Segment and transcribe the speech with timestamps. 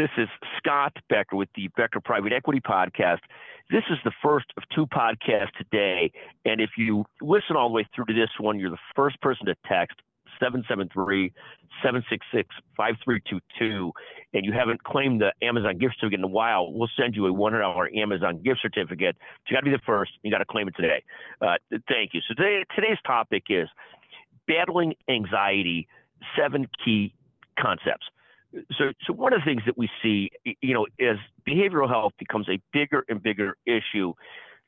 [0.00, 3.18] This is Scott Becker with the Becker Private Equity Podcast.
[3.70, 6.10] This is the first of two podcasts today.
[6.46, 9.44] And if you listen all the way through to this one, you're the first person
[9.44, 10.00] to text
[10.40, 11.34] 773
[11.82, 13.92] 766 5322
[14.32, 17.30] and you haven't claimed the Amazon gift certificate in a while, we'll send you a
[17.30, 19.18] $100 Amazon gift certificate.
[19.50, 20.12] You got to be the first.
[20.22, 21.04] You got to claim it today.
[21.42, 21.56] Uh,
[21.90, 22.22] thank you.
[22.26, 23.68] So today, today's topic is
[24.48, 25.88] battling anxiety,
[26.34, 27.12] seven key
[27.58, 28.06] concepts.
[28.52, 30.30] So, so one of the things that we see,
[30.60, 31.16] you know, as
[31.48, 34.12] behavioral health becomes a bigger and bigger issue,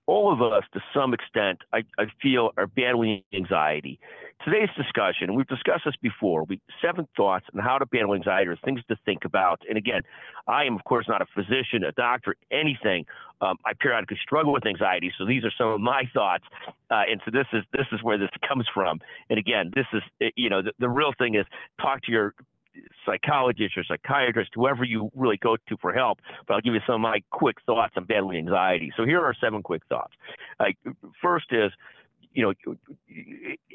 [0.06, 4.00] all of us, to some extent, I, I feel, are battling anxiety.
[4.44, 8.50] Today's discussion, and we've discussed this before, we seven thoughts on how to battle anxiety
[8.50, 9.60] or things to think about.
[9.68, 10.02] And again,
[10.48, 13.06] I am, of course, not a physician, a doctor, anything.
[13.40, 16.44] Um, I periodically struggle with anxiety, so these are some of my thoughts.
[16.90, 19.00] Uh, and so this is this is where this comes from.
[19.30, 21.46] And again, this is you know the, the real thing is
[21.80, 22.34] talk to your
[23.04, 26.20] psychologist or psychiatrist, whoever you really go to for help.
[26.46, 28.92] But I'll give you some of my quick thoughts on battling anxiety.
[28.96, 30.12] So here are seven quick thoughts.
[31.20, 31.72] first is,
[32.32, 32.74] you know,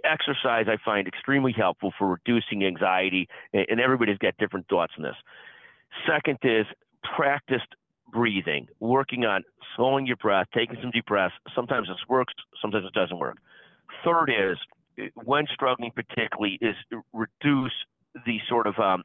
[0.04, 5.16] exercise I find extremely helpful for reducing anxiety, and everybody's got different thoughts on this.
[6.08, 6.66] Second is
[7.16, 7.68] practiced
[8.12, 9.44] breathing, working on
[9.76, 11.36] slowing your breath, taking some deep breaths.
[11.54, 13.38] Sometimes this works, sometimes it doesn't work.
[14.04, 14.58] Third is,
[15.14, 16.76] when struggling particularly, is
[17.14, 17.74] reduce
[18.26, 19.04] the sort of um,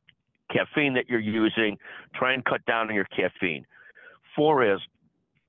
[0.53, 1.78] caffeine that you're using.
[2.14, 3.64] Try and cut down on your caffeine.
[4.36, 4.81] Four is,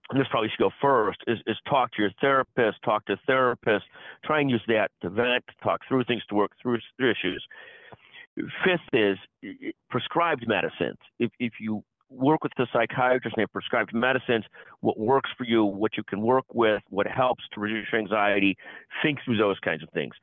[0.09, 3.83] and this probably should go first, is, is talk to your therapist, talk to therapists,
[4.25, 7.45] try and use that to vent, to talk through things, to work through issues.
[8.35, 9.17] Fifth is
[9.89, 10.97] prescribed medicines.
[11.19, 14.45] If, if you work with the psychiatrist and they have prescribed medicines,
[14.81, 18.57] what works for you, what you can work with, what helps to reduce anxiety,
[19.01, 20.13] think through those kinds of things.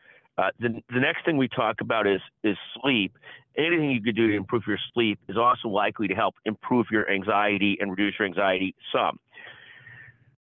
[0.41, 3.13] Uh, the, the next thing we talk about is is sleep.
[3.59, 7.11] Anything you could do to improve your sleep is also likely to help improve your
[7.11, 9.19] anxiety and reduce your anxiety some.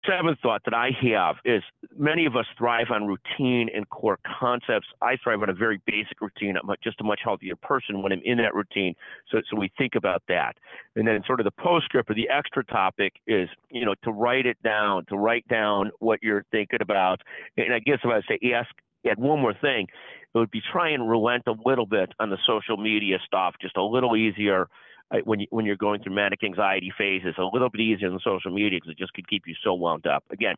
[0.06, 1.62] Seventh thought that I have is
[1.96, 4.86] many of us thrive on routine and core concepts.
[5.02, 6.56] I thrive on a very basic routine.
[6.56, 8.94] I'm just a much healthier person when I'm in that routine.
[9.30, 10.56] So, so we think about that.
[10.96, 14.46] And then sort of the postscript or the extra topic is, you know, to write
[14.46, 17.20] it down, to write down what you're thinking about.
[17.56, 18.70] And I guess if I say ask
[19.06, 19.86] add one more thing,
[20.34, 23.76] it would be try and relent a little bit on the social media stuff, just
[23.76, 24.68] a little easier
[25.10, 28.18] uh, when you when you're going through manic anxiety phases, a little bit easier than
[28.22, 30.22] social media because it just could keep you so wound up.
[30.30, 30.54] Again,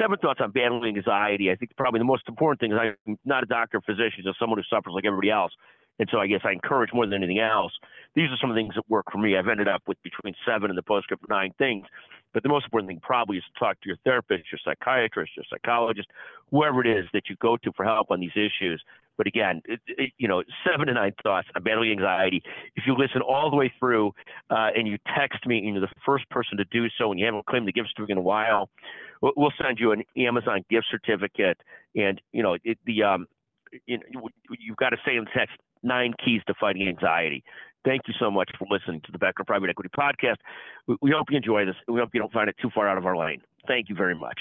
[0.00, 1.50] seven thoughts on battling anxiety.
[1.50, 4.38] I think probably the most important thing is I'm not a doctor or physician, just
[4.38, 5.52] someone who suffers like everybody else.
[5.98, 7.72] And so I guess I encourage more than anything else.
[8.14, 9.36] These are some of the things that work for me.
[9.36, 11.84] I've ended up with between seven and the postscript nine things
[12.32, 15.44] but the most important thing probably is to talk to your therapist, your psychiatrist, your
[15.50, 16.08] psychologist,
[16.50, 18.82] whoever it is that you go to for help on these issues.
[19.16, 22.42] But again, it, it, you know, seven to nine thoughts on battling anxiety.
[22.76, 24.12] If you listen all the way through
[24.48, 27.26] uh, and you text me and you're the first person to do so and you
[27.26, 28.70] haven't claimed the gift certificate in a while,
[29.20, 31.58] we'll send you an Amazon gift certificate.
[31.94, 33.26] And, you know, it, the, um,
[33.86, 37.44] you know, you've got to say in text nine keys to fighting anxiety.
[37.84, 40.36] Thank you so much for listening to the Becker Private Equity Podcast.
[40.86, 41.76] We, we hope you enjoy this.
[41.88, 43.40] We hope you don't find it too far out of our lane.
[43.66, 44.38] Thank you very much.